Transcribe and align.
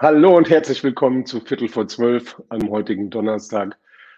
Hallo 0.00 0.36
und 0.36 0.48
herzlich 0.48 0.84
willkommen 0.84 1.26
zu 1.26 1.40
Viertel 1.40 1.66
vor 1.66 1.88
zwölf 1.88 2.40
am 2.50 2.70
heutigen 2.70 3.10
Donnerstag. 3.10 3.76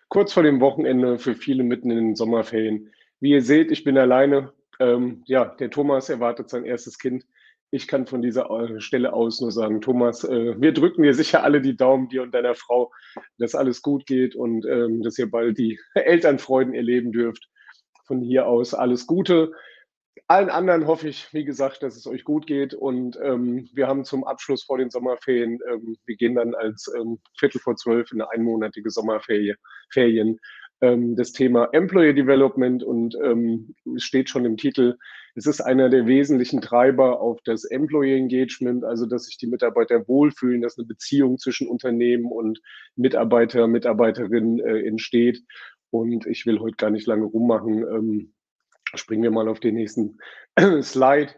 Kurz 0.09 0.31
vor 0.35 0.43
dem 0.43 0.61
Wochenende 0.61 1.19
für 1.19 1.35
viele 1.35 1.63
mitten 1.65 1.91
in 1.91 1.97
den 1.97 2.17
Sommerferien. 2.17 2.93
Wie 3.19 3.31
ihr 3.31 3.41
seht, 3.41 3.71
ich 3.71 3.83
bin 3.83 3.97
alleine. 3.97 4.53
Ähm, 4.79 5.23
ja, 5.25 5.47
der 5.47 5.71
Thomas 5.71 6.11
erwartet 6.11 6.51
sein 6.51 6.67
erstes 6.67 6.99
Kind. 6.99 7.25
Ich 7.71 7.89
kann 7.89 8.07
von 8.07 8.21
dieser 8.21 8.51
äh, 8.51 8.79
Stelle 8.83 9.15
aus 9.15 9.41
nur 9.41 9.53
sagen, 9.53 9.81
Thomas, 9.81 10.23
äh, 10.23 10.61
wir 10.61 10.75
drücken 10.75 11.03
dir 11.03 11.15
sicher 11.15 11.43
alle 11.45 11.63
die 11.63 11.79
Daumen, 11.79 12.11
dir 12.11 12.25
und 12.25 12.35
deiner 12.35 12.55
Frau, 12.55 12.93
dass 13.39 13.55
alles 13.55 13.81
gut 13.81 14.05
geht 14.05 14.37
und 14.37 14.67
ähm, 14.67 15.01
dass 15.03 15.19
ihr 15.19 15.31
bald 15.31 15.57
die 15.57 15.81
Elternfreuden 15.95 16.75
erleben 16.75 17.11
dürft. 17.11 17.49
Von 18.05 18.21
hier 18.21 18.47
aus 18.47 18.75
alles 18.75 19.07
Gute. 19.07 19.53
Allen 20.31 20.49
anderen 20.49 20.87
hoffe 20.87 21.09
ich, 21.09 21.27
wie 21.35 21.45
gesagt, 21.45 21.83
dass 21.83 21.97
es 21.97 22.07
euch 22.07 22.23
gut 22.23 22.47
geht. 22.47 22.73
Und 22.73 23.19
ähm, 23.21 23.69
wir 23.73 23.89
haben 23.89 24.05
zum 24.05 24.23
Abschluss 24.23 24.63
vor 24.63 24.79
den 24.79 24.89
Sommerferien, 24.89 25.59
ähm, 25.69 25.97
wir 26.07 26.15
gehen 26.15 26.37
dann 26.37 26.55
als 26.55 26.89
ähm, 26.97 27.19
Viertel 27.37 27.61
vor 27.61 27.75
zwölf 27.75 28.13
in 28.13 28.21
eine 28.21 28.31
einmonatige 28.31 28.91
Sommerferien, 28.91 29.57
Ferien, 29.93 30.39
ähm, 30.83 31.17
das 31.17 31.33
Thema 31.33 31.71
Employee 31.73 32.13
Development 32.15 32.85
und 32.85 33.17
ähm, 33.21 33.75
es 33.97 34.05
steht 34.05 34.31
schon 34.31 34.45
im 34.45 34.57
Titel, 34.57 34.97
es 35.35 35.47
ist 35.47 35.63
einer 35.63 35.89
der 35.89 36.07
wesentlichen 36.07 36.61
Treiber 36.61 37.21
auf 37.21 37.41
das 37.45 37.65
Employee 37.65 38.17
Engagement, 38.17 38.85
also 38.85 39.07
dass 39.07 39.25
sich 39.25 39.37
die 39.37 39.49
Mitarbeiter 39.49 40.07
wohlfühlen, 40.07 40.63
dass 40.63 40.79
eine 40.79 40.87
Beziehung 40.87 41.39
zwischen 41.39 41.67
Unternehmen 41.67 42.27
und 42.27 42.61
Mitarbeiter, 42.95 43.67
Mitarbeiterinnen 43.67 44.61
äh, 44.61 44.87
entsteht. 44.87 45.43
Und 45.91 46.25
ich 46.27 46.47
will 46.47 46.61
heute 46.61 46.77
gar 46.77 46.91
nicht 46.91 47.09
lange 47.09 47.25
rummachen. 47.25 48.33
Springen 48.95 49.23
wir 49.23 49.31
mal 49.31 49.49
auf 49.49 49.61
den 49.61 49.75
nächsten 49.75 50.19
Slide. 50.83 51.35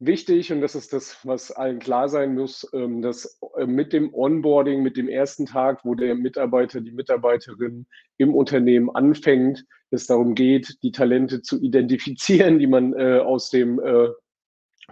Wichtig, 0.00 0.52
und 0.52 0.60
das 0.60 0.74
ist 0.74 0.92
das, 0.92 1.18
was 1.24 1.50
allen 1.50 1.78
klar 1.78 2.08
sein 2.08 2.34
muss, 2.34 2.68
ähm, 2.74 3.00
dass 3.00 3.40
äh, 3.56 3.64
mit 3.64 3.92
dem 3.92 4.12
Onboarding, 4.12 4.82
mit 4.82 4.96
dem 4.96 5.08
ersten 5.08 5.46
Tag, 5.46 5.84
wo 5.84 5.94
der 5.94 6.14
Mitarbeiter, 6.14 6.80
die 6.80 6.90
Mitarbeiterin 6.90 7.86
im 8.18 8.34
Unternehmen 8.34 8.90
anfängt, 8.90 9.64
es 9.90 10.06
darum 10.06 10.34
geht, 10.34 10.82
die 10.82 10.92
Talente 10.92 11.42
zu 11.42 11.60
identifizieren, 11.60 12.58
die 12.58 12.66
man 12.66 12.92
äh, 12.94 13.20
aus 13.20 13.50
dem 13.50 13.78
äh, 13.80 14.08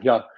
ja, 0.00 0.28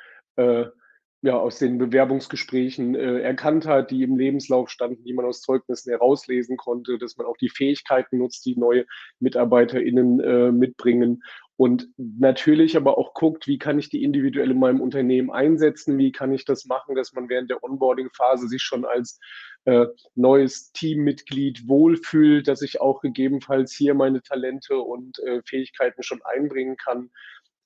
ja, 1.24 1.38
aus 1.38 1.58
den 1.58 1.78
Bewerbungsgesprächen 1.78 2.94
äh, 2.94 3.20
erkannt 3.20 3.66
hat, 3.66 3.90
die 3.90 4.02
im 4.02 4.18
Lebenslauf 4.18 4.68
standen, 4.68 5.04
die 5.04 5.14
man 5.14 5.24
aus 5.24 5.40
Zeugnissen 5.40 5.90
herauslesen 5.90 6.58
konnte, 6.58 6.98
dass 6.98 7.16
man 7.16 7.26
auch 7.26 7.38
die 7.38 7.48
Fähigkeiten 7.48 8.18
nutzt, 8.18 8.44
die 8.44 8.56
neue 8.58 8.84
MitarbeiterInnen 9.20 10.20
äh, 10.20 10.52
mitbringen 10.52 11.22
und 11.56 11.88
natürlich 11.96 12.76
aber 12.76 12.98
auch 12.98 13.14
guckt, 13.14 13.46
wie 13.46 13.56
kann 13.56 13.78
ich 13.78 13.88
die 13.88 14.02
individuell 14.02 14.50
in 14.50 14.58
meinem 14.58 14.82
Unternehmen 14.82 15.30
einsetzen, 15.30 15.96
wie 15.96 16.12
kann 16.12 16.30
ich 16.34 16.44
das 16.44 16.66
machen, 16.66 16.94
dass 16.94 17.14
man 17.14 17.30
während 17.30 17.48
der 17.48 17.64
Onboarding-Phase 17.64 18.46
sich 18.46 18.62
schon 18.62 18.84
als 18.84 19.18
äh, 19.64 19.86
neues 20.14 20.72
Teammitglied 20.72 21.66
wohlfühlt, 21.66 22.48
dass 22.48 22.60
ich 22.60 22.82
auch 22.82 23.00
gegebenenfalls 23.00 23.72
hier 23.72 23.94
meine 23.94 24.20
Talente 24.20 24.76
und 24.76 25.18
äh, 25.20 25.40
Fähigkeiten 25.46 26.02
schon 26.02 26.20
einbringen 26.22 26.76
kann 26.76 27.08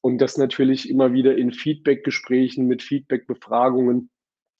und 0.09 0.19
das 0.19 0.39
natürlich 0.39 0.89
immer 0.89 1.12
wieder 1.12 1.37
in 1.37 1.53
Feedback-Gesprächen 1.53 2.67
mit 2.67 2.83
Feedback-Befragungen 2.83 4.09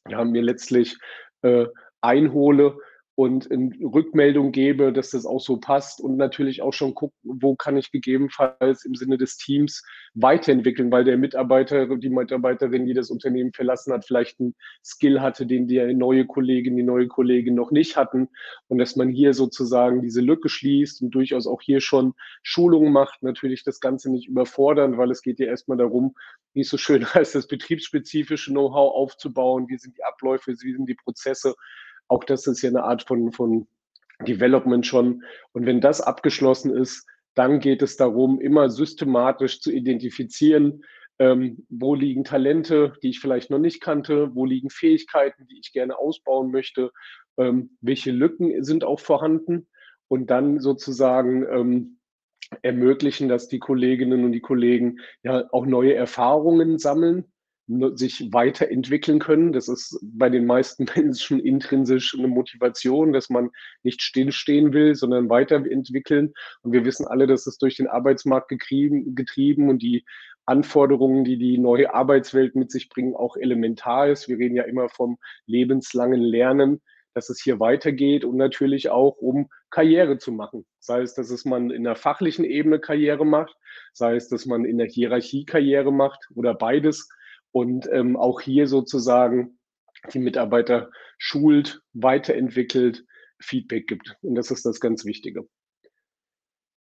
ja, 0.07 0.23
mir 0.23 0.43
letztlich 0.43 0.99
äh, 1.41 1.65
einhole 2.03 2.79
und 3.19 3.49
Rückmeldung 3.51 4.53
gebe, 4.53 4.93
dass 4.93 5.11
das 5.11 5.27
auch 5.27 5.41
so 5.41 5.57
passt 5.57 6.01
und 6.01 6.17
natürlich 6.17 6.63
auch 6.63 6.73
schon 6.73 6.95
gucken, 6.95 7.19
wo 7.25 7.57
kann 7.57 7.77
ich 7.77 7.91
gegebenenfalls 7.91 8.85
im 8.85 8.95
Sinne 8.95 9.19
des 9.19 9.37
Teams 9.37 9.83
weiterentwickeln, 10.15 10.93
weil 10.93 11.03
der 11.03 11.19
Mitarbeiter, 11.19 11.97
die 11.97 12.11
Mitarbeiterin, 12.11 12.87
die 12.87 12.95
das 12.95 13.11
Unternehmen 13.11 13.53
verlassen 13.53 13.93
hat, 13.93 14.05
vielleicht 14.05 14.39
einen 14.39 14.55
Skill 14.85 15.21
hatte, 15.21 15.47
den 15.47 15.67
die 15.67 15.95
neue 15.95 16.27
Kollegin, 16.27 16.77
die 16.77 16.85
neue 16.85 17.09
Kollegin 17.09 17.57
noch 17.57 17.73
nicht 17.73 17.97
hatten. 17.97 18.29
Und 18.69 18.79
dass 18.79 18.95
man 18.95 19.09
hier 19.09 19.35
sozusagen 19.35 20.01
diese 20.01 20.21
Lücke 20.21 20.49
schließt 20.49 21.03
und 21.03 21.11
durchaus 21.11 21.49
auch 21.49 21.61
hier 21.61 21.81
schon 21.81 22.15
Schulungen 22.45 22.93
macht, 22.93 23.25
natürlich 23.25 23.65
das 23.65 23.81
Ganze 23.81 24.13
nicht 24.13 24.29
überfordern, 24.29 24.97
weil 24.97 25.11
es 25.11 25.23
geht 25.23 25.41
ja 25.41 25.47
erstmal 25.47 25.79
darum, 25.79 26.15
wie 26.55 26.61
es 26.61 26.69
so 26.69 26.77
schön 26.77 27.05
heißt, 27.15 27.35
das 27.35 27.49
betriebsspezifische 27.49 28.53
Know-how 28.53 28.95
aufzubauen, 28.95 29.67
wie 29.69 29.77
sind 29.77 29.97
die 29.97 30.05
Abläufe, 30.05 30.53
wie 30.53 30.73
sind 30.73 30.89
die 30.89 30.95
Prozesse, 30.95 31.57
auch 32.09 32.25
das 32.25 32.47
ist 32.47 32.63
ja 32.63 32.71
eine 32.71 32.85
Art 32.85 33.03
von, 33.07 33.33
von 33.33 33.69
Development 34.27 34.87
schon. 34.87 35.23
Und 35.53 35.67
wenn 35.67 35.81
das 35.81 36.01
abgeschlossen 36.01 36.75
ist, 36.75 37.07
dann 37.35 37.61
geht 37.61 37.83
es 37.83 37.97
darum, 37.97 38.41
immer 38.41 38.69
systematisch 38.69 39.61
zu 39.61 39.71
identifizieren, 39.71 40.83
ähm, 41.21 41.65
wo 41.69 41.95
liegen 41.95 42.25
Talente, 42.25 42.95
die 43.03 43.11
ich 43.11 43.21
vielleicht 43.21 43.51
noch 43.51 43.59
nicht 43.59 43.81
kannte, 43.81 44.35
wo 44.35 44.45
liegen 44.45 44.71
Fähigkeiten, 44.71 45.47
die 45.47 45.59
ich 45.61 45.73
gerne 45.73 45.99
ausbauen 45.99 46.51
möchte, 46.51 46.91
ähm, 47.37 47.77
welche 47.81 48.11
Lücken 48.11 48.65
sind 48.65 48.85
auch 48.85 49.01
vorhanden 49.01 49.69
und 50.09 50.31
dann 50.31 50.61
sozusagen 50.61 51.45
ähm, 51.45 51.99
ermöglichen, 52.63 53.29
dass 53.29 53.49
die 53.49 53.59
Kolleginnen 53.59 54.25
und 54.25 54.33
die 54.33 54.41
Kollegen 54.41 54.99
ja 55.23 55.45
auch 55.53 55.67
neue 55.67 55.95
Erfahrungen 55.95 56.79
sammeln 56.79 57.31
sich 57.69 58.33
weiterentwickeln 58.33 59.19
können. 59.19 59.53
Das 59.53 59.69
ist 59.69 59.99
bei 60.03 60.31
den 60.31 60.47
meisten 60.47 60.87
Menschen 60.97 61.39
intrinsisch 61.39 62.17
eine 62.19 62.29
Motivation, 62.29 63.13
dass 63.13 63.29
man 63.29 63.51
nicht 63.83 64.03
stillstehen 64.03 64.73
will, 64.73 64.95
sondern 64.95 65.29
weiterentwickeln. 65.29 66.33
Und 66.63 66.73
wir 66.73 66.85
wissen 66.85 67.07
alle, 67.07 67.27
dass 67.27 67.47
es 67.47 67.59
durch 67.59 67.77
den 67.77 67.87
Arbeitsmarkt 67.87 68.49
getrieben, 68.49 69.15
getrieben 69.15 69.69
und 69.69 69.83
die 69.83 70.05
Anforderungen, 70.47 71.25
die 71.25 71.37
die 71.37 71.59
neue 71.59 71.93
Arbeitswelt 71.93 72.57
mit 72.57 72.71
sich 72.71 72.89
bringen, 72.89 73.15
auch 73.15 73.37
elementar 73.37 74.09
ist. 74.09 74.29
Wir 74.29 74.39
reden 74.39 74.57
ja 74.57 74.63
immer 74.63 74.89
vom 74.89 75.19
lebenslangen 75.45 76.23
Lernen, 76.23 76.81
dass 77.13 77.29
es 77.29 77.43
hier 77.43 77.61
weitergeht 77.61 78.25
und 78.25 78.37
natürlich 78.37 78.89
auch 78.89 79.19
um 79.19 79.51
Karriere 79.71 80.17
zu 80.17 80.33
machen. 80.33 80.65
Sei 80.79 81.03
es, 81.03 81.15
dass 81.15 81.29
es 81.29 81.45
man 81.45 81.71
in 81.71 81.85
der 81.85 81.97
fachlichen 81.97 82.47
Ebene 82.47 82.79
Karriere 82.79 83.27
macht, 83.27 83.55
sei 83.93 84.17
es, 84.17 84.29
dass 84.29 84.47
man 84.47 84.65
in 84.65 84.79
der 84.79 84.87
Hierarchie 84.87 85.45
Karriere 85.45 85.93
macht 85.93 86.29
oder 86.35 86.55
beides 86.55 87.11
und 87.53 87.89
ähm, 87.93 88.17
auch 88.17 88.41
hier 88.41 88.67
sozusagen 88.67 89.59
die 90.13 90.19
Mitarbeiter 90.19 90.91
schult, 91.19 91.83
weiterentwickelt, 91.93 93.05
Feedback 93.41 93.87
gibt. 93.87 94.17
Und 94.23 94.35
das 94.35 94.51
ist 94.51 94.65
das 94.65 94.81
ganz 94.81 95.05
Wichtige. 95.05 95.49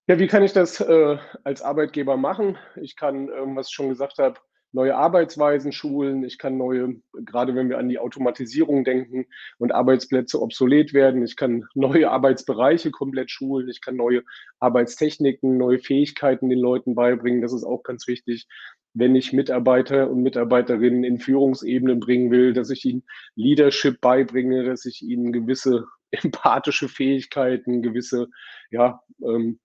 Ja, 0.06 0.18
wie 0.18 0.26
kann 0.26 0.42
ich 0.42 0.52
das 0.52 0.80
äh, 0.80 1.18
als 1.44 1.60
Arbeitgeber 1.60 2.16
machen? 2.16 2.56
Ich 2.80 2.96
kann, 2.96 3.28
ähm, 3.28 3.56
was 3.56 3.68
ich 3.68 3.74
schon 3.74 3.90
gesagt 3.90 4.18
habe, 4.18 4.40
neue 4.72 4.96
Arbeitsweisen 4.96 5.72
schulen. 5.72 6.24
Ich 6.24 6.38
kann 6.38 6.56
neue, 6.56 6.96
gerade 7.12 7.54
wenn 7.54 7.68
wir 7.68 7.78
an 7.78 7.88
die 7.88 7.98
Automatisierung 7.98 8.84
denken 8.84 9.26
und 9.58 9.72
Arbeitsplätze 9.72 10.40
obsolet 10.40 10.92
werden, 10.92 11.24
ich 11.24 11.36
kann 11.36 11.64
neue 11.74 12.10
Arbeitsbereiche 12.10 12.90
komplett 12.90 13.30
schulen. 13.30 13.68
Ich 13.68 13.80
kann 13.80 13.96
neue 13.96 14.22
Arbeitstechniken, 14.60 15.56
neue 15.56 15.78
Fähigkeiten 15.78 16.48
den 16.48 16.58
Leuten 16.58 16.94
beibringen. 16.94 17.42
Das 17.42 17.52
ist 17.52 17.64
auch 17.64 17.82
ganz 17.82 18.06
wichtig 18.06 18.46
wenn 18.94 19.14
ich 19.14 19.32
Mitarbeiter 19.32 20.10
und 20.10 20.22
Mitarbeiterinnen 20.22 21.04
in 21.04 21.18
Führungsebenen 21.18 22.00
bringen 22.00 22.30
will, 22.30 22.52
dass 22.52 22.70
ich 22.70 22.84
ihnen 22.84 23.04
Leadership 23.36 24.00
beibringe, 24.00 24.64
dass 24.64 24.84
ich 24.86 25.02
ihnen 25.02 25.32
gewisse 25.32 25.86
empathische 26.10 26.88
Fähigkeiten, 26.88 27.82
gewisse 27.82 28.28
ja, 28.70 29.00
ähm, 29.22 29.60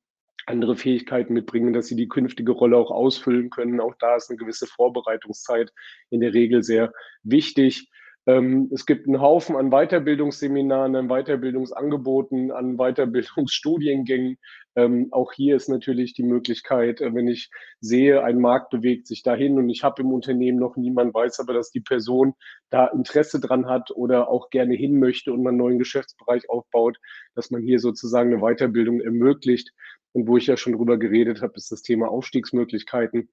andere 0.45 0.75
Fähigkeiten 0.75 1.33
mitbringen, 1.33 1.73
dass 1.73 1.87
sie 1.87 1.95
die 1.95 2.07
künftige 2.07 2.51
Rolle 2.51 2.77
auch 2.77 2.91
ausfüllen 2.91 3.49
können. 3.49 3.79
Auch 3.79 3.95
da 3.99 4.15
ist 4.15 4.29
eine 4.29 4.37
gewisse 4.37 4.67
Vorbereitungszeit 4.67 5.71
in 6.09 6.21
der 6.21 6.33
Regel 6.33 6.63
sehr 6.63 6.93
wichtig. 7.23 7.89
Ähm, 8.25 8.69
es 8.73 8.85
gibt 8.85 9.05
einen 9.05 9.19
Haufen 9.19 9.57
an 9.57 9.69
Weiterbildungsseminaren, 9.69 10.95
an 10.95 11.07
Weiterbildungsangeboten, 11.09 12.51
an 12.51 12.77
Weiterbildungsstudiengängen. 12.77 14.37
Ähm, 14.75 15.09
auch 15.11 15.33
hier 15.33 15.57
ist 15.57 15.67
natürlich 15.67 16.13
die 16.13 16.23
Möglichkeit, 16.23 17.01
äh, 17.01 17.13
wenn 17.13 17.27
ich 17.27 17.49
sehe, 17.81 18.23
ein 18.23 18.39
Markt 18.39 18.69
bewegt 18.69 19.07
sich 19.07 19.23
dahin 19.23 19.57
und 19.57 19.69
ich 19.69 19.83
habe 19.83 20.01
im 20.01 20.13
Unternehmen 20.13 20.57
noch 20.57 20.77
niemand, 20.77 21.13
weiß 21.13 21.41
aber, 21.41 21.53
dass 21.53 21.69
die 21.69 21.81
Person 21.81 22.33
da 22.69 22.87
Interesse 22.87 23.41
dran 23.41 23.67
hat 23.67 23.91
oder 23.91 24.29
auch 24.29 24.49
gerne 24.49 24.73
hin 24.73 24.99
möchte 24.99 25.33
und 25.33 25.43
man 25.43 25.51
einen 25.51 25.57
neuen 25.57 25.79
Geschäftsbereich 25.79 26.49
aufbaut, 26.49 26.97
dass 27.35 27.51
man 27.51 27.61
hier 27.61 27.79
sozusagen 27.79 28.31
eine 28.31 28.41
Weiterbildung 28.41 29.01
ermöglicht. 29.01 29.73
Und 30.13 30.27
wo 30.27 30.37
ich 30.37 30.47
ja 30.47 30.57
schon 30.57 30.73
drüber 30.73 30.97
geredet 30.97 31.41
habe, 31.41 31.53
ist 31.55 31.71
das 31.71 31.81
Thema 31.81 32.07
Aufstiegsmöglichkeiten. 32.09 33.29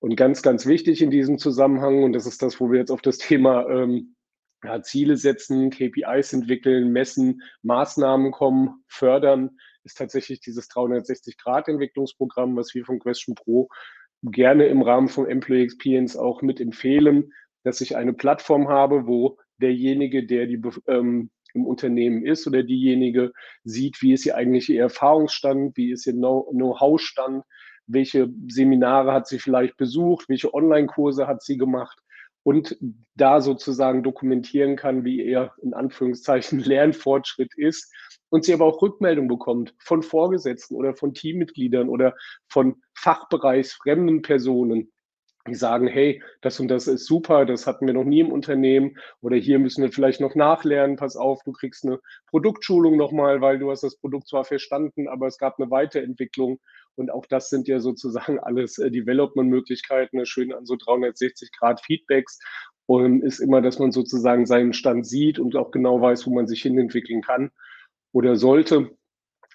Und 0.00 0.16
ganz, 0.16 0.42
ganz 0.42 0.66
wichtig 0.66 1.00
in 1.02 1.10
diesem 1.10 1.38
Zusammenhang, 1.38 2.02
und 2.02 2.12
das 2.12 2.26
ist 2.26 2.42
das, 2.42 2.60
wo 2.60 2.70
wir 2.70 2.78
jetzt 2.78 2.90
auf 2.90 3.00
das 3.00 3.18
Thema 3.18 3.68
ähm, 3.68 4.14
ja, 4.62 4.82
Ziele 4.82 5.16
setzen, 5.16 5.70
KPIs 5.70 6.32
entwickeln, 6.32 6.92
messen, 6.92 7.42
Maßnahmen 7.62 8.32
kommen, 8.32 8.84
fördern, 8.88 9.56
ist 9.84 9.96
tatsächlich 9.98 10.40
dieses 10.40 10.68
360-Grad-Entwicklungsprogramm, 10.70 12.56
was 12.56 12.74
wir 12.74 12.84
von 12.84 12.98
Question 12.98 13.34
Pro 13.34 13.68
gerne 14.22 14.66
im 14.66 14.82
Rahmen 14.82 15.08
von 15.08 15.26
Employee 15.26 15.62
Experience 15.62 16.16
auch 16.16 16.42
mit 16.42 16.60
empfehlen, 16.60 17.32
dass 17.62 17.80
ich 17.80 17.96
eine 17.96 18.12
Plattform 18.12 18.68
habe, 18.68 19.06
wo 19.06 19.38
derjenige, 19.58 20.26
der 20.26 20.46
die 20.46 20.60
ähm, 20.88 21.30
im 21.56 21.66
Unternehmen 21.66 22.24
ist 22.24 22.46
oder 22.46 22.62
diejenige 22.62 23.32
sieht, 23.64 24.00
wie 24.02 24.12
ist 24.12 24.22
hier 24.22 24.36
eigentlich 24.36 24.68
ihr 24.68 24.80
Erfahrungsstand, 24.80 25.76
wie 25.76 25.90
ist 25.90 26.06
ihr 26.06 26.12
Know-how-Stand, 26.12 27.44
welche 27.86 28.28
Seminare 28.48 29.12
hat 29.12 29.26
sie 29.26 29.38
vielleicht 29.38 29.76
besucht, 29.76 30.28
welche 30.28 30.52
Online-Kurse 30.54 31.26
hat 31.26 31.42
sie 31.42 31.56
gemacht 31.56 31.98
und 32.42 32.76
da 33.16 33.40
sozusagen 33.40 34.04
dokumentieren 34.04 34.76
kann, 34.76 35.04
wie 35.04 35.24
er 35.24 35.52
in 35.62 35.74
Anführungszeichen 35.74 36.60
Lernfortschritt 36.64 37.52
ist 37.56 37.92
und 38.28 38.44
sie 38.44 38.54
aber 38.54 38.66
auch 38.66 38.82
Rückmeldung 38.82 39.28
bekommt 39.28 39.74
von 39.78 40.02
Vorgesetzten 40.02 40.76
oder 40.76 40.94
von 40.94 41.14
Teammitgliedern 41.14 41.88
oder 41.88 42.14
von 42.48 42.76
fachbereichsfremden 42.94 44.22
Personen, 44.22 44.92
die 45.46 45.54
sagen, 45.54 45.86
hey, 45.86 46.22
das 46.40 46.60
und 46.60 46.68
das 46.68 46.86
ist 46.86 47.06
super, 47.06 47.46
das 47.46 47.66
hatten 47.66 47.86
wir 47.86 47.94
noch 47.94 48.04
nie 48.04 48.20
im 48.20 48.32
Unternehmen. 48.32 48.98
Oder 49.20 49.36
hier 49.36 49.58
müssen 49.58 49.82
wir 49.82 49.92
vielleicht 49.92 50.20
noch 50.20 50.34
nachlernen, 50.34 50.96
pass 50.96 51.16
auf, 51.16 51.42
du 51.44 51.52
kriegst 51.52 51.84
eine 51.84 52.00
Produktschulung 52.26 52.96
nochmal, 52.96 53.40
weil 53.40 53.58
du 53.58 53.70
hast 53.70 53.82
das 53.82 53.96
Produkt 53.96 54.28
zwar 54.28 54.44
verstanden, 54.44 55.08
aber 55.08 55.26
es 55.26 55.38
gab 55.38 55.58
eine 55.58 55.70
Weiterentwicklung. 55.70 56.60
Und 56.96 57.10
auch 57.10 57.26
das 57.26 57.50
sind 57.50 57.68
ja 57.68 57.80
sozusagen 57.80 58.38
alles 58.38 58.78
äh, 58.78 58.90
Development-Möglichkeiten, 58.90 60.16
ne, 60.16 60.26
schön 60.26 60.52
an 60.52 60.66
so 60.66 60.76
360 60.76 61.50
Grad 61.52 61.80
Feedbacks. 61.80 62.38
Und 62.86 63.22
ist 63.22 63.40
immer, 63.40 63.62
dass 63.62 63.80
man 63.80 63.90
sozusagen 63.90 64.46
seinen 64.46 64.72
Stand 64.72 65.06
sieht 65.08 65.40
und 65.40 65.56
auch 65.56 65.72
genau 65.72 66.00
weiß, 66.00 66.24
wo 66.26 66.32
man 66.32 66.46
sich 66.46 66.62
hinentwickeln 66.62 67.20
kann 67.20 67.50
oder 68.12 68.36
sollte. 68.36 68.96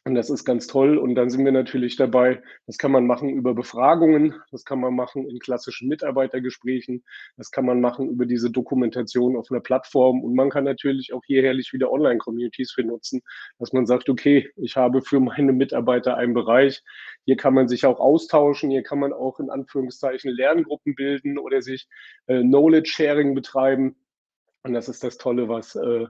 Und 0.03 0.15
das 0.15 0.31
ist 0.31 0.45
ganz 0.45 0.65
toll. 0.65 0.97
Und 0.97 1.13
dann 1.13 1.29
sind 1.29 1.45
wir 1.45 1.51
natürlich 1.51 1.95
dabei, 1.95 2.41
das 2.65 2.79
kann 2.79 2.91
man 2.91 3.05
machen 3.05 3.29
über 3.29 3.53
Befragungen, 3.53 4.33
das 4.49 4.65
kann 4.65 4.79
man 4.79 4.95
machen 4.95 5.29
in 5.29 5.37
klassischen 5.37 5.87
Mitarbeitergesprächen, 5.89 7.03
das 7.37 7.51
kann 7.51 7.65
man 7.65 7.81
machen 7.81 8.09
über 8.09 8.25
diese 8.25 8.49
Dokumentation 8.49 9.35
auf 9.35 9.51
einer 9.51 9.59
Plattform. 9.59 10.23
Und 10.23 10.33
man 10.33 10.49
kann 10.49 10.63
natürlich 10.63 11.13
auch 11.13 11.21
hier 11.23 11.43
herrlich 11.43 11.71
wieder 11.71 11.91
Online-Communities 11.91 12.71
für 12.71 12.83
nutzen, 12.83 13.21
dass 13.59 13.73
man 13.73 13.85
sagt, 13.85 14.09
okay, 14.09 14.49
ich 14.55 14.75
habe 14.75 15.03
für 15.03 15.19
meine 15.19 15.53
Mitarbeiter 15.53 16.17
einen 16.17 16.33
Bereich. 16.33 16.81
Hier 17.25 17.37
kann 17.37 17.53
man 17.53 17.67
sich 17.67 17.85
auch 17.85 17.99
austauschen, 17.99 18.71
hier 18.71 18.81
kann 18.81 18.97
man 18.97 19.13
auch 19.13 19.39
in 19.39 19.51
Anführungszeichen 19.51 20.31
Lerngruppen 20.31 20.95
bilden 20.95 21.37
oder 21.37 21.61
sich 21.61 21.87
äh, 22.25 22.41
Knowledge-Sharing 22.41 23.35
betreiben. 23.35 23.95
Und 24.63 24.73
das 24.73 24.89
ist 24.89 25.03
das 25.03 25.19
Tolle, 25.19 25.47
was 25.47 25.75
äh, 25.75 26.07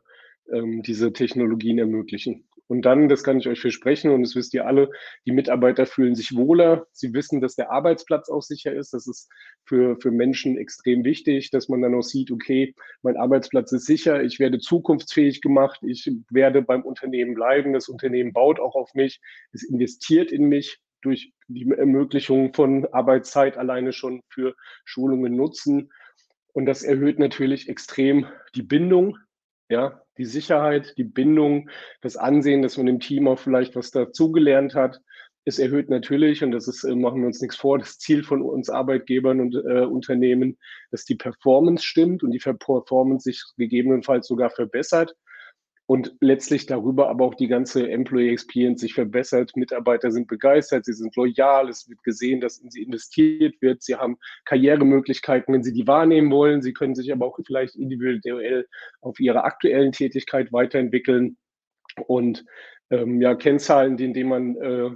ähm, 0.51 0.81
diese 0.81 1.13
Technologien 1.13 1.77
ermöglichen. 1.77 2.45
Und 2.71 2.83
dann, 2.83 3.09
das 3.09 3.25
kann 3.25 3.37
ich 3.37 3.49
euch 3.49 3.59
versprechen, 3.59 4.11
und 4.11 4.21
das 4.21 4.33
wisst 4.33 4.53
ihr 4.53 4.65
alle, 4.65 4.89
die 5.25 5.33
Mitarbeiter 5.33 5.85
fühlen 5.85 6.15
sich 6.15 6.33
wohler. 6.37 6.87
Sie 6.93 7.13
wissen, 7.13 7.41
dass 7.41 7.55
der 7.55 7.69
Arbeitsplatz 7.69 8.29
auch 8.29 8.43
sicher 8.43 8.71
ist. 8.71 8.93
Das 8.93 9.07
ist 9.07 9.29
für, 9.65 9.97
für 9.99 10.09
Menschen 10.09 10.57
extrem 10.57 11.03
wichtig, 11.03 11.51
dass 11.51 11.67
man 11.67 11.81
dann 11.81 11.93
auch 11.93 12.01
sieht, 12.01 12.31
okay, 12.31 12.73
mein 13.01 13.17
Arbeitsplatz 13.17 13.73
ist 13.73 13.87
sicher, 13.87 14.23
ich 14.23 14.39
werde 14.39 14.59
zukunftsfähig 14.59 15.41
gemacht, 15.41 15.81
ich 15.85 16.09
werde 16.29 16.61
beim 16.61 16.83
Unternehmen 16.83 17.33
bleiben, 17.33 17.73
das 17.73 17.89
Unternehmen 17.89 18.31
baut 18.31 18.61
auch 18.61 18.75
auf 18.75 18.93
mich, 18.93 19.19
es 19.51 19.63
investiert 19.63 20.31
in 20.31 20.45
mich 20.45 20.79
durch 21.01 21.33
die 21.49 21.69
Ermöglichung 21.69 22.53
von 22.53 22.85
Arbeitszeit 22.93 23.57
alleine 23.57 23.91
schon 23.91 24.21
für 24.29 24.55
Schulungen 24.85 25.35
nutzen. 25.35 25.91
Und 26.53 26.67
das 26.67 26.83
erhöht 26.83 27.19
natürlich 27.19 27.67
extrem 27.67 28.27
die 28.55 28.63
Bindung 28.63 29.17
ja, 29.71 30.01
die 30.17 30.25
Sicherheit, 30.25 30.93
die 30.97 31.03
Bindung, 31.03 31.69
das 32.01 32.17
Ansehen, 32.17 32.61
dass 32.61 32.77
man 32.77 32.87
im 32.87 32.99
Team 32.99 33.27
auch 33.27 33.39
vielleicht 33.39 33.75
was 33.75 33.89
dazugelernt 33.91 34.75
hat. 34.75 35.01
Es 35.45 35.57
erhöht 35.57 35.89
natürlich, 35.89 36.43
und 36.43 36.51
das 36.51 36.67
ist, 36.67 36.83
äh, 36.83 36.93
machen 36.93 37.21
wir 37.21 37.27
uns 37.27 37.41
nichts 37.41 37.55
vor, 37.55 37.79
das 37.79 37.97
Ziel 37.97 38.23
von 38.23 38.43
uns 38.43 38.69
Arbeitgebern 38.69 39.39
und 39.39 39.55
äh, 39.55 39.85
Unternehmen, 39.85 40.57
dass 40.91 41.05
die 41.05 41.15
Performance 41.15 41.83
stimmt 41.83 42.21
und 42.21 42.31
die 42.31 42.39
Performance 42.39 43.23
sich 43.23 43.41
gegebenenfalls 43.57 44.27
sogar 44.27 44.51
verbessert 44.51 45.15
und 45.91 46.15
letztlich 46.21 46.67
darüber 46.67 47.09
aber 47.09 47.25
auch 47.25 47.35
die 47.35 47.49
ganze 47.49 47.91
Employee 47.91 48.31
Experience 48.31 48.79
sich 48.79 48.93
verbessert. 48.93 49.57
Mitarbeiter 49.57 50.09
sind 50.09 50.29
begeistert, 50.29 50.85
sie 50.85 50.93
sind 50.93 51.13
loyal, 51.17 51.67
es 51.67 51.89
wird 51.89 52.01
gesehen, 52.05 52.39
dass 52.39 52.59
in 52.59 52.71
sie 52.71 52.83
investiert 52.83 53.61
wird, 53.61 53.83
sie 53.83 53.95
haben 53.95 54.17
Karrieremöglichkeiten, 54.45 55.53
wenn 55.53 55.63
sie 55.63 55.73
die 55.73 55.87
wahrnehmen 55.87 56.31
wollen. 56.31 56.61
Sie 56.61 56.71
können 56.71 56.95
sich 56.95 57.11
aber 57.11 57.25
auch 57.25 57.37
vielleicht 57.45 57.75
individuell 57.75 58.69
auf 59.01 59.19
ihre 59.19 59.43
aktuellen 59.43 59.91
Tätigkeit 59.91 60.53
weiterentwickeln. 60.53 61.35
Und 62.07 62.45
ähm, 62.91 63.21
ja, 63.21 63.35
Kennzahlen, 63.35 63.97
in 63.97 64.13
denen 64.13 64.29
man 64.29 64.55
äh, 64.57 64.89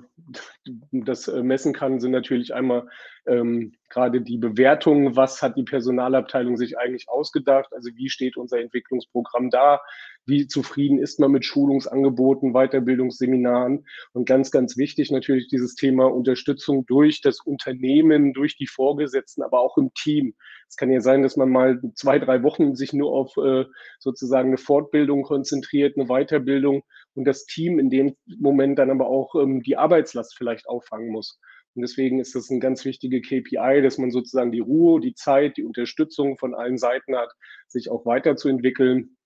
das 0.92 1.28
äh, 1.28 1.42
messen 1.42 1.74
kann, 1.74 2.00
sind 2.00 2.12
natürlich 2.12 2.54
einmal 2.54 2.88
ähm, 3.26 3.74
gerade 3.90 4.22
die 4.22 4.38
Bewertung, 4.38 5.16
was 5.16 5.42
hat 5.42 5.58
die 5.58 5.64
Personalabteilung 5.64 6.58
sich 6.58 6.78
eigentlich 6.78 7.10
ausgedacht, 7.10 7.72
also 7.72 7.90
wie 7.96 8.10
steht 8.10 8.38
unser 8.38 8.60
Entwicklungsprogramm 8.60 9.50
da, 9.50 9.80
wie 10.26 10.48
zufrieden 10.48 11.00
ist 11.00 11.20
man 11.20 11.32
mit 11.32 11.46
Schulungsangeboten, 11.46 12.54
Weiterbildungsseminaren? 12.54 13.86
Und 14.12 14.28
ganz, 14.28 14.52
ganz 14.52 14.76
wichtig 14.76 15.12
natürlich 15.12 15.48
dieses 15.48 15.76
Thema 15.76 16.06
Unterstützung 16.06 16.86
durch 16.88 17.22
das 17.22 17.42
Unternehmen, 17.42 18.34
durch 18.34 18.58
die 18.58 18.68
Vorgesetzten, 18.68 19.44
aber 19.44 19.60
auch 19.60 19.78
im 19.78 19.94
Team. 19.94 20.34
Es 20.68 20.78
kann 20.78 20.92
ja 20.92 21.00
sein, 21.00 21.22
dass 21.22 21.38
man 21.38 21.50
mal 21.50 21.80
zwei, 21.94 22.18
drei 22.18 22.42
Wochen 22.42 22.76
sich 22.76 22.92
nur 22.92 23.12
auf 23.12 23.38
äh, 23.38 23.66
sozusagen 24.00 24.50
eine 24.50 24.58
Fortbildung 24.58 25.24
konzentriert, 25.24 25.96
eine 25.96 26.08
Weiterbildung 26.08 26.84
und 27.16 27.26
das 27.26 27.46
Team 27.46 27.80
in 27.80 27.90
dem 27.90 28.16
Moment 28.26 28.78
dann 28.78 28.92
aber 28.92 29.08
auch 29.08 29.36
ähm, 29.36 29.64
die 29.64 29.78
Arbeitslast 29.78 30.38
vielleicht 30.38 30.68
auffangen 30.68 31.10
muss. 31.10 31.40
Und 31.76 31.82
deswegen 31.82 32.20
ist 32.20 32.36
das 32.36 32.50
ein 32.50 32.60
ganz 32.60 32.86
wichtige 32.86 33.22
KPI, 33.22 33.82
dass 33.82 33.98
man 33.98 34.12
sozusagen 34.12 34.52
die 34.52 34.60
Ruhe, 34.60 35.02
die 35.02 35.14
Zeit, 35.14 35.58
die 35.58 35.66
Unterstützung 35.66 36.38
von 36.38 36.56
allen 36.56 36.78
Seiten 36.78 37.16
hat, 37.18 37.32
sich 37.68 37.90
auch 37.90 38.06
weiterzuentwickeln. 38.06 39.18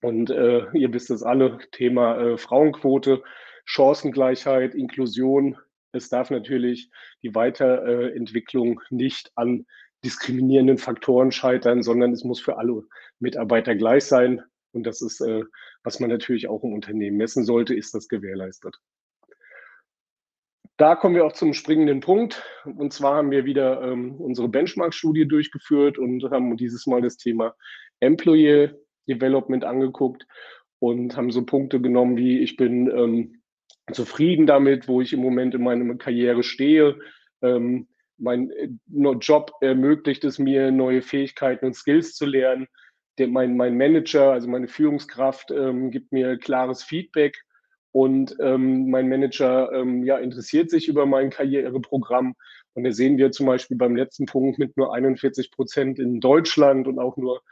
Und 0.00 0.30
äh, 0.30 0.64
ihr 0.72 0.92
wisst 0.94 1.10
es 1.10 1.22
alle, 1.22 1.58
Thema 1.72 2.18
äh, 2.18 2.38
Frauenquote, 2.38 3.22
Chancengleichheit, 3.66 4.74
Inklusion. 4.74 5.58
Es 5.92 6.08
darf 6.08 6.30
natürlich 6.30 6.90
die 7.22 7.34
Weiterentwicklung 7.34 8.80
nicht 8.88 9.32
an 9.34 9.66
diskriminierenden 10.02 10.78
Faktoren 10.78 11.32
scheitern, 11.32 11.82
sondern 11.82 12.12
es 12.12 12.24
muss 12.24 12.40
für 12.40 12.56
alle 12.56 12.84
Mitarbeiter 13.18 13.74
gleich 13.74 14.04
sein. 14.04 14.42
Und 14.72 14.84
das 14.84 15.02
ist, 15.02 15.20
äh, 15.20 15.42
was 15.82 16.00
man 16.00 16.10
natürlich 16.10 16.48
auch 16.48 16.62
im 16.62 16.72
Unternehmen 16.72 17.16
messen 17.16 17.44
sollte, 17.44 17.74
ist 17.74 17.94
das 17.94 18.08
gewährleistet. 18.08 18.76
Da 20.76 20.96
kommen 20.96 21.14
wir 21.14 21.26
auch 21.26 21.34
zum 21.34 21.52
springenden 21.52 22.00
Punkt. 22.00 22.42
Und 22.64 22.92
zwar 22.92 23.16
haben 23.16 23.30
wir 23.30 23.44
wieder 23.44 23.82
ähm, 23.82 24.16
unsere 24.16 24.48
Benchmark-Studie 24.48 25.28
durchgeführt 25.28 25.98
und 25.98 26.24
haben 26.30 26.56
dieses 26.56 26.86
Mal 26.86 27.02
das 27.02 27.18
Thema 27.18 27.54
Employee 28.00 28.70
Development 29.06 29.64
angeguckt 29.64 30.26
und 30.78 31.16
haben 31.16 31.30
so 31.30 31.44
Punkte 31.44 31.80
genommen 31.80 32.16
wie 32.16 32.40
ich 32.40 32.56
bin 32.56 32.90
ähm, 32.90 33.42
zufrieden 33.92 34.46
damit, 34.46 34.88
wo 34.88 35.00
ich 35.00 35.12
im 35.12 35.20
Moment 35.20 35.54
in 35.54 35.62
meiner 35.62 35.96
Karriere 35.96 36.42
stehe. 36.42 36.98
Ähm, 37.42 37.88
mein 38.16 38.50
äh, 38.50 38.68
Job 39.20 39.52
ermöglicht 39.60 40.24
es 40.24 40.38
mir, 40.38 40.70
neue 40.70 41.02
Fähigkeiten 41.02 41.66
und 41.66 41.74
Skills 41.74 42.14
zu 42.14 42.26
lernen. 42.26 42.68
Der, 43.20 43.28
mein, 43.28 43.54
mein 43.54 43.76
Manager, 43.76 44.32
also 44.32 44.48
meine 44.48 44.66
Führungskraft, 44.66 45.50
ähm, 45.50 45.90
gibt 45.90 46.10
mir 46.10 46.38
klares 46.38 46.82
Feedback 46.82 47.36
und 47.92 48.34
ähm, 48.40 48.88
mein 48.88 49.10
Manager 49.10 49.70
ähm, 49.72 50.04
ja, 50.04 50.16
interessiert 50.16 50.70
sich 50.70 50.88
über 50.88 51.04
mein 51.04 51.28
Karriereprogramm. 51.28 52.34
Und 52.72 52.84
da 52.84 52.92
sehen 52.92 53.18
wir 53.18 53.30
zum 53.30 53.44
Beispiel 53.44 53.76
beim 53.76 53.94
letzten 53.94 54.24
Punkt 54.24 54.58
mit 54.58 54.76
nur 54.78 54.94
41 54.94 55.50
Prozent 55.50 55.98
in 55.98 56.20
Deutschland 56.20 56.86
und 56.86 56.98
auch 56.98 57.18
nur 57.18 57.42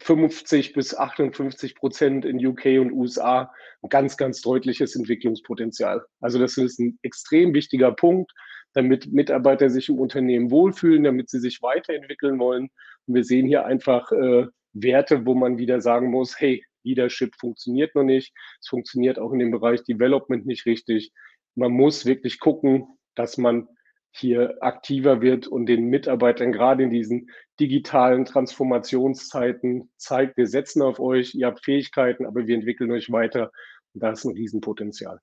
50 0.00 0.72
bis 0.72 0.96
58 0.96 1.74
Prozent 1.74 2.24
in 2.24 2.44
UK 2.44 2.80
und 2.80 2.92
USA 2.92 3.52
ein 3.82 3.90
ganz, 3.90 4.16
ganz 4.16 4.40
deutliches 4.40 4.96
Entwicklungspotenzial. 4.96 6.04
Also 6.20 6.38
das 6.38 6.56
ist 6.56 6.80
ein 6.80 6.98
extrem 7.02 7.52
wichtiger 7.52 7.92
Punkt, 7.92 8.32
damit 8.72 9.12
Mitarbeiter 9.12 9.68
sich 9.68 9.90
im 9.90 9.98
Unternehmen 9.98 10.50
wohlfühlen, 10.50 11.04
damit 11.04 11.28
sie 11.28 11.40
sich 11.40 11.60
weiterentwickeln 11.60 12.38
wollen. 12.38 12.70
Und 13.06 13.14
wir 13.14 13.24
sehen 13.24 13.46
hier 13.46 13.66
einfach 13.66 14.10
äh, 14.12 14.46
Werte, 14.74 15.24
wo 15.24 15.34
man 15.34 15.58
wieder 15.58 15.80
sagen 15.80 16.10
muss, 16.10 16.38
hey, 16.38 16.64
Leadership 16.82 17.34
funktioniert 17.36 17.94
noch 17.94 18.04
nicht. 18.04 18.34
Es 18.60 18.68
funktioniert 18.68 19.18
auch 19.18 19.32
in 19.32 19.38
dem 19.38 19.50
Bereich 19.50 19.82
Development 19.84 20.46
nicht 20.46 20.66
richtig. 20.66 21.12
Man 21.54 21.72
muss 21.72 22.04
wirklich 22.04 22.38
gucken, 22.40 22.86
dass 23.14 23.38
man 23.38 23.68
hier 24.10 24.58
aktiver 24.60 25.22
wird 25.22 25.48
und 25.48 25.66
den 25.66 25.86
Mitarbeitern 25.86 26.52
gerade 26.52 26.84
in 26.84 26.90
diesen 26.90 27.30
digitalen 27.58 28.24
Transformationszeiten 28.24 29.90
zeigt, 29.96 30.36
wir 30.36 30.46
setzen 30.46 30.82
auf 30.82 31.00
euch, 31.00 31.34
ihr 31.34 31.46
habt 31.46 31.64
Fähigkeiten, 31.64 32.24
aber 32.24 32.46
wir 32.46 32.54
entwickeln 32.54 32.92
euch 32.92 33.10
weiter. 33.10 33.50
Und 33.92 34.02
da 34.02 34.12
ist 34.12 34.24
ein 34.24 34.34
Riesenpotenzial. 34.34 35.20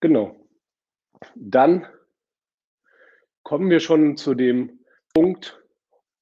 Genau. 0.00 0.36
Dann 1.34 1.86
kommen 3.42 3.70
wir 3.70 3.80
schon 3.80 4.16
zu 4.16 4.34
dem 4.34 4.80
Punkt, 5.14 5.62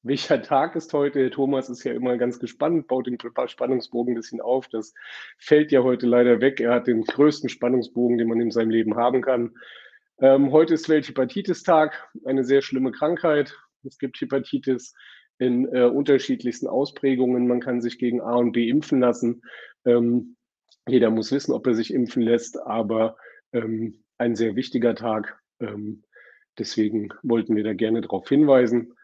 welcher 0.05 0.43
Tag 0.43 0.77
ist 0.77 0.93
heute? 0.93 1.31
Thomas 1.31 1.71
ist 1.71 1.83
ja 1.83 1.93
immer 1.93 2.19
ganz 2.19 2.39
gespannt, 2.39 2.87
baut 2.89 3.07
den 3.07 3.19
Spannungsbogen 3.47 4.13
ein 4.13 4.17
bisschen 4.17 4.43
auf. 4.43 4.69
Das 4.69 4.93
fällt 5.39 5.73
ja 5.73 5.83
heute 5.83 6.07
leider 6.07 6.43
weg. 6.43 6.61
Er 6.61 6.75
hat 6.75 6.87
den 6.87 7.05
größten 7.05 7.49
Spannungsbogen, 7.49 8.19
den 8.19 8.29
man 8.29 8.41
in 8.41 8.51
seinem 8.51 8.71
Leben 8.71 8.97
haben 8.97 9.23
kann. 9.23 9.55
Ähm, 10.21 10.53
heute 10.53 10.75
ist 10.75 10.91
Welthepatitis-Tag, 10.91 12.07
eine 12.27 12.45
sehr 12.45 12.61
schlimme 12.61 12.93
Krankheit. 12.93 13.57
Es 13.83 13.99
gibt 13.99 14.21
Hepatitis 14.21 14.95
in 15.39 15.67
äh, 15.75 15.85
unterschiedlichsten 15.85 16.69
Ausprägungen. 16.69 17.49
Man 17.49 17.61
kann 17.61 17.81
sich 17.81 17.99
gegen 17.99 18.21
A 18.21 18.37
und 18.37 18.53
B 18.53 18.69
impfen 18.69 19.01
lassen. 19.01 19.41
Ähm, 19.87 20.37
jeder 20.87 21.11
muss 21.11 21.33
wissen, 21.33 21.53
ob 21.53 21.67
er 21.67 21.75
sich 21.75 21.93
impfen 21.93 22.23
lässt, 22.23 22.61
aber 22.61 23.17
ähm, 23.53 24.05
ein 24.19 24.37
sehr 24.37 24.55
wichtiger 24.55 24.95
Tag. 24.95 25.41
Ähm, 25.61 26.05
deswegen 26.59 27.09
wollten 27.23 27.57
wir 27.57 27.65
da 27.65 27.73
gerne 27.73 28.03
darauf 28.03 28.29
hinweisen. 28.29 28.95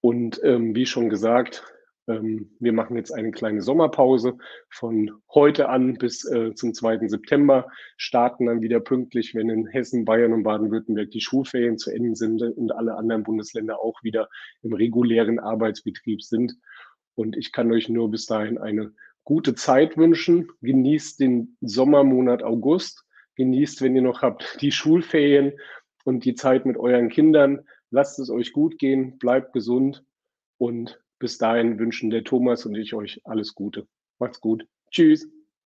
Und 0.00 0.40
ähm, 0.42 0.74
wie 0.74 0.86
schon 0.86 1.10
gesagt, 1.10 1.62
ähm, 2.10 2.50
wir 2.58 2.72
machen 2.72 2.96
jetzt 2.96 3.12
eine 3.12 3.30
kleine 3.30 3.62
Sommerpause 3.62 4.36
von 4.68 5.10
heute 5.32 5.68
an 5.68 5.94
bis 5.94 6.24
äh, 6.24 6.54
zum 6.54 6.74
2. 6.74 7.08
September, 7.08 7.68
starten 7.96 8.46
dann 8.46 8.62
wieder 8.62 8.80
pünktlich, 8.80 9.34
wenn 9.34 9.48
in 9.48 9.66
Hessen, 9.66 10.04
Bayern 10.04 10.32
und 10.32 10.42
Baden-Württemberg 10.42 11.10
die 11.10 11.20
Schulferien 11.20 11.78
zu 11.78 11.90
Ende 11.90 12.16
sind 12.16 12.42
und 12.42 12.72
alle 12.72 12.96
anderen 12.96 13.22
Bundesländer 13.22 13.78
auch 13.78 14.02
wieder 14.02 14.28
im 14.62 14.72
regulären 14.72 15.38
Arbeitsbetrieb 15.38 16.22
sind. 16.22 16.56
Und 17.14 17.36
ich 17.36 17.52
kann 17.52 17.70
euch 17.72 17.88
nur 17.88 18.10
bis 18.10 18.26
dahin 18.26 18.58
eine 18.58 18.92
gute 19.24 19.54
Zeit 19.54 19.96
wünschen. 19.96 20.48
Genießt 20.62 21.20
den 21.20 21.56
Sommermonat 21.60 22.42
August. 22.42 23.04
Genießt, 23.36 23.82
wenn 23.82 23.94
ihr 23.94 24.02
noch 24.02 24.22
habt, 24.22 24.58
die 24.60 24.72
Schulferien 24.72 25.52
und 26.04 26.24
die 26.24 26.34
Zeit 26.34 26.66
mit 26.66 26.76
euren 26.76 27.08
Kindern. 27.08 27.60
Lasst 27.90 28.18
es 28.18 28.30
euch 28.30 28.52
gut 28.52 28.78
gehen, 28.78 29.18
bleibt 29.18 29.52
gesund 29.52 30.04
und 30.58 31.00
bis 31.18 31.38
dahin 31.38 31.78
wünschen 31.78 32.10
der 32.10 32.24
Thomas 32.24 32.64
und 32.66 32.76
ich 32.76 32.94
euch 32.94 33.20
alles 33.24 33.54
Gute. 33.54 33.86
Macht's 34.18 34.40
gut. 34.40 34.66
Tschüss. 34.90 35.28